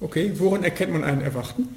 Okay, 0.00 0.32
woran 0.36 0.64
erkennt 0.64 0.92
man 0.92 1.04
einen 1.04 1.20
Erwachten? 1.20 1.68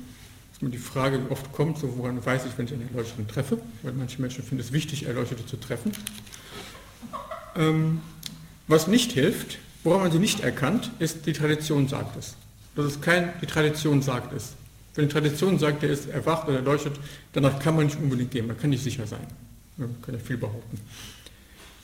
Das 0.54 0.64
ist 0.64 0.73
die 0.73 0.77
Frage, 0.77 1.20
die 1.20 1.29
oft 1.29 1.51
kommt, 1.51 1.77
so 1.77 1.98
woran 1.98 2.25
weiß 2.25 2.46
ich, 2.46 2.58
wenn 2.58 2.66
ich 2.66 2.74
einen 2.74 2.88
Erleuchteten 2.90 3.27
treffe? 3.27 3.59
Weil 3.82 3.92
manche 3.93 4.22
Menschen 4.22 4.43
finden 4.43 4.64
es 4.64 4.72
wichtig, 4.72 5.06
Erleuchtete 5.06 5.46
zu 5.46 5.58
treffen. 5.58 5.92
Ähm, 7.56 8.02
was 8.68 8.88
nicht 8.88 9.12
hilft, 9.12 9.57
woran 9.84 10.02
man 10.02 10.12
sie 10.12 10.20
nicht 10.20 10.39
erkannt, 10.39 10.91
ist, 11.00 11.25
die 11.25 11.34
Tradition 11.34 11.89
sagt 11.89 12.16
es. 12.18 12.36
Das 12.75 12.86
ist 12.86 13.01
kein, 13.01 13.33
die 13.41 13.45
Tradition 13.45 14.01
sagt 14.01 14.33
es. 14.33 14.53
Wenn 14.95 15.07
die 15.07 15.11
Tradition 15.11 15.59
sagt, 15.59 15.83
er 15.83 15.89
ist 15.89 16.07
erwacht 16.07 16.47
oder 16.47 16.57
erleuchtet, 16.57 16.99
danach 17.33 17.59
kann 17.59 17.75
man 17.75 17.85
nicht 17.87 17.99
unbedingt 17.99 18.31
gehen, 18.31 18.47
man 18.47 18.57
kann 18.57 18.69
nicht 18.69 18.83
sicher 18.83 19.05
sein. 19.05 19.27
Man 19.75 20.01
kann 20.01 20.15
ja 20.15 20.19
viel 20.19 20.37
behaupten. 20.37 20.79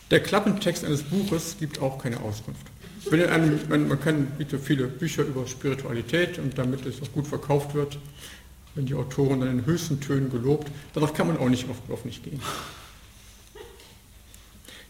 Der 0.09 0.21
Klappentext 0.21 0.85
eines 0.85 1.03
Buches 1.03 1.57
gibt 1.59 1.79
auch 1.81 2.01
keine 2.01 2.19
Auskunft. 2.19 2.65
Einem, 3.11 3.59
man, 3.69 3.87
man 3.87 3.99
kann, 4.01 4.27
ja 4.37 4.57
viele 4.57 4.87
Bücher 4.87 5.23
über 5.23 5.47
Spiritualität 5.47 6.37
und 6.37 6.57
damit 6.57 6.85
es 6.85 7.01
auch 7.01 7.11
gut 7.13 7.27
verkauft 7.27 7.73
wird, 7.73 7.97
wenn 8.75 8.85
die 8.85 8.93
Autoren 8.93 9.39
dann 9.39 9.59
in 9.59 9.65
höchsten 9.65 9.99
Tönen 9.99 10.29
gelobt, 10.29 10.69
danach 10.93 11.13
kann 11.13 11.27
man 11.27 11.37
auch 11.37 11.49
nicht 11.49 11.69
auf, 11.69 11.77
auf 11.89 12.05
nicht 12.05 12.23
gehen. 12.23 12.41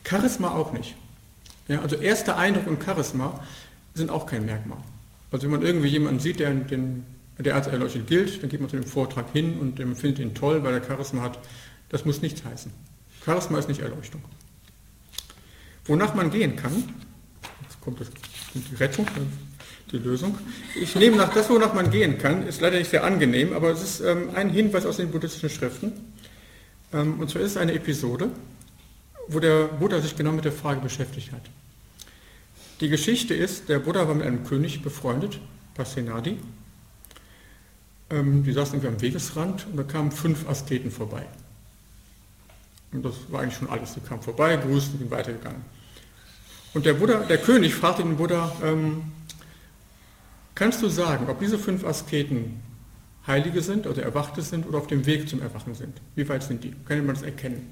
Charisma 0.04 0.52
auch 0.52 0.74
nicht. 0.74 0.96
Ja, 1.68 1.82
also 1.82 1.96
erster 1.96 2.36
Eindruck 2.38 2.68
und 2.68 2.84
Charisma 2.84 3.44
sind 3.94 4.10
auch 4.10 4.26
kein 4.26 4.46
Merkmal. 4.46 4.80
Also 5.32 5.44
wenn 5.44 5.52
man 5.52 5.62
irgendwie 5.62 5.88
jemanden 5.88 6.20
sieht, 6.20 6.40
der, 6.40 6.52
den, 6.54 7.06
der 7.38 7.56
als 7.56 7.68
erleuchtet 7.68 8.08
gilt, 8.08 8.42
dann 8.42 8.50
geht 8.50 8.60
man 8.60 8.70
zu 8.70 8.76
dem 8.76 8.86
Vortrag 8.86 9.32
hin 9.32 9.60
und 9.60 9.78
findet 9.96 10.20
ihn 10.20 10.34
toll, 10.34 10.64
weil 10.64 10.74
er 10.74 10.84
Charisma 10.84 11.22
hat. 11.22 11.40
Das 11.90 12.06
muss 12.06 12.22
nichts 12.22 12.44
heißen. 12.44 12.72
Charisma 13.24 13.60
ist 13.60 13.70
nicht 13.70 13.82
Erleuchtung. 13.82 14.24
Wonach 15.86 16.16
man 16.16 16.32
gehen 16.32 16.56
kann, 16.56 16.84
kommt, 17.82 18.00
das, 18.00 18.10
kommt 18.54 18.72
die 18.72 18.76
Rettung, 18.76 19.08
die 19.92 19.98
Lösung. 19.98 20.38
Ich 20.80 20.96
nehme 20.96 21.18
nach 21.18 21.34
das, 21.34 21.50
wonach 21.50 21.74
man 21.74 21.90
gehen 21.92 22.18
kann, 22.18 22.46
ist 22.48 22.62
leider 22.62 22.78
nicht 22.78 22.92
sehr 22.92 23.04
angenehm, 23.04 23.54
aber 23.54 23.72
es 23.72 23.82
ist 23.82 24.02
ähm, 24.02 24.30
ein 24.36 24.50
Hinweis 24.50 24.86
aus 24.86 24.98
den 24.98 25.12
buddhistischen 25.12 25.50
Schriften. 25.50 25.94
Ähm, 26.94 27.20
und 27.20 27.30
zwar 27.30 27.42
ist 27.42 27.52
es 27.52 27.58
eine 27.58 27.74
Episode, 27.74 28.30
wo 29.28 29.40
der 29.40 29.66
Buddha 29.66 30.00
sich 30.02 30.16
genau 30.16 30.32
mit 30.32 30.46
der 30.46 30.52
Frage 30.52 30.82
beschäftigt 30.82 31.32
hat. 31.32 31.44
Die 32.82 32.90
Geschichte 32.90 33.34
ist, 33.34 33.68
der 33.70 33.80
Buddha 33.80 34.08
war 34.08 34.16
mit 34.16 34.26
einem 34.26 34.46
König 34.46 34.82
befreundet, 34.82 35.40
Pasenadi. 35.76 36.38
Ähm, 38.10 38.44
die 38.44 38.54
saßen 38.54 38.76
irgendwie 38.76 38.88
am 38.88 39.02
Wegesrand 39.02 39.68
und 39.68 39.78
da 39.78 39.84
kamen 39.84 40.12
fünf 40.12 40.48
Asketen 40.48 40.90
vorbei. 40.90 41.26
Und 42.92 43.04
das 43.04 43.14
war 43.30 43.42
eigentlich 43.42 43.58
schon 43.58 43.70
alles. 43.70 43.94
Die 43.94 44.00
kamen 44.00 44.22
vorbei, 44.22 44.56
grüßten 44.56 44.98
sind 44.98 45.12
weitergegangen. 45.12 45.62
Und 46.74 46.86
der, 46.86 46.94
Buddha, 46.94 47.20
der 47.20 47.38
König 47.38 47.74
fragte 47.74 48.04
den 48.04 48.18
Buddha, 48.18 48.52
ähm, 48.64 49.04
kannst 50.56 50.82
du 50.82 50.88
sagen, 50.88 51.28
ob 51.30 51.40
diese 51.40 51.58
fünf 51.58 51.84
Asketen 51.84 52.62
Heilige 53.26 53.62
sind 53.62 53.88
oder 53.88 54.04
Erwachte 54.04 54.42
sind 54.42 54.68
oder 54.68 54.78
auf 54.78 54.88
dem 54.88 55.06
Weg 55.06 55.30
zum 55.30 55.42
Erwachen 55.42 55.76
sind? 55.76 56.00
Wie 56.16 56.28
weit 56.30 56.44
sind 56.44 56.64
die? 56.64 56.74
Kann 56.88 57.06
man 57.06 57.16
das 57.16 57.24
erkennen? 57.24 57.70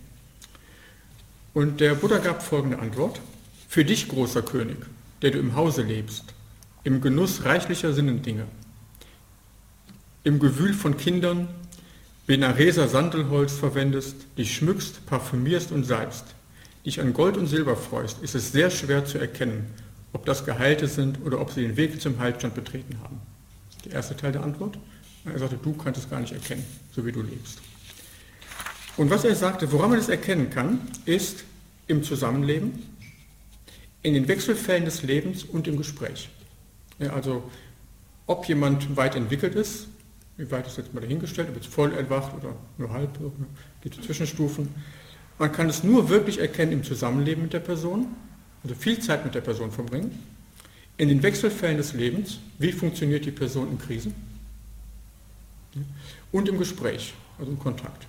Und 1.53 1.79
der 1.79 1.95
Buddha 1.95 2.19
gab 2.19 2.43
folgende 2.43 2.79
Antwort. 2.79 3.19
Für 3.67 3.83
dich, 3.83 4.07
großer 4.07 4.41
König, 4.41 4.77
der 5.21 5.31
du 5.31 5.39
im 5.39 5.55
Hause 5.55 5.81
lebst, 5.81 6.33
im 6.83 7.01
Genuss 7.01 7.43
reichlicher 7.43 7.93
Sinnendinge, 7.93 8.45
im 10.23 10.39
Gewühl 10.39 10.73
von 10.73 10.97
Kindern, 10.97 11.47
Benareser 12.27 12.87
Sandelholz 12.87 13.53
verwendest, 13.53 14.15
dich 14.37 14.55
schmückst, 14.55 15.05
parfümierst 15.05 15.71
und 15.71 15.85
salbst, 15.85 16.25
dich 16.87 17.01
an 17.01 17.13
Gold 17.13 17.35
und 17.35 17.47
Silber 17.47 17.75
freust, 17.75 18.23
ist 18.23 18.33
es 18.33 18.53
sehr 18.53 18.71
schwer 18.71 19.05
zu 19.05 19.17
erkennen, 19.17 19.65
ob 20.13 20.25
das 20.25 20.45
Geheilte 20.45 20.87
sind 20.87 21.19
oder 21.25 21.41
ob 21.41 21.51
sie 21.51 21.61
den 21.61 21.75
Weg 21.75 22.01
zum 22.01 22.17
Heilstand 22.17 22.55
betreten 22.55 22.97
haben. 23.03 23.19
Der 23.85 23.91
erste 23.91 24.15
Teil 24.15 24.31
der 24.31 24.41
Antwort. 24.41 24.79
Er 25.25 25.37
sagte, 25.37 25.57
du 25.61 25.73
kannst 25.73 25.99
es 25.99 26.09
gar 26.09 26.21
nicht 26.21 26.31
erkennen, 26.31 26.65
so 26.93 27.05
wie 27.05 27.11
du 27.11 27.21
lebst. 27.21 27.59
Und 28.95 29.09
was 29.09 29.25
er 29.25 29.35
sagte, 29.35 29.69
woran 29.73 29.89
man 29.89 29.99
es 29.99 30.07
erkennen 30.07 30.49
kann, 30.49 30.79
ist 31.03 31.43
im 31.87 32.03
Zusammenleben, 32.03 32.81
in 34.01 34.13
den 34.13 34.29
Wechselfällen 34.29 34.85
des 34.85 35.03
Lebens 35.03 35.43
und 35.43 35.67
im 35.67 35.75
Gespräch. 35.75 36.29
Ja, 36.99 37.11
also 37.11 37.51
ob 38.25 38.45
jemand 38.45 38.95
weit 38.95 39.15
entwickelt 39.15 39.55
ist, 39.55 39.87
wie 40.37 40.49
weit 40.51 40.65
ist 40.65 40.77
jetzt 40.77 40.93
mal 40.93 41.01
dahingestellt, 41.01 41.49
ob 41.49 41.55
jetzt 41.55 41.67
voll 41.67 41.93
erwacht 41.93 42.33
oder 42.35 42.55
nur 42.77 42.91
halb, 42.93 43.19
gibt 43.81 43.99
es 43.99 44.05
Zwischenstufen. 44.05 44.69
Man 45.39 45.51
kann 45.51 45.69
es 45.69 45.83
nur 45.83 46.09
wirklich 46.09 46.39
erkennen 46.39 46.71
im 46.71 46.83
Zusammenleben 46.83 47.43
mit 47.43 47.53
der 47.53 47.59
Person, 47.59 48.07
also 48.63 48.75
viel 48.75 48.99
Zeit 48.99 49.23
mit 49.23 49.35
der 49.35 49.41
Person 49.41 49.71
verbringen, 49.71 50.17
in 50.97 51.09
den 51.09 51.21
Wechselfällen 51.21 51.77
des 51.77 51.93
Lebens, 51.93 52.39
wie 52.57 52.71
funktioniert 52.71 53.25
die 53.25 53.31
Person 53.31 53.69
in 53.69 53.77
Krisen 53.77 54.15
und 56.31 56.49
im 56.49 56.57
Gespräch, 56.57 57.13
also 57.37 57.51
im 57.51 57.59
Kontakt. 57.59 58.07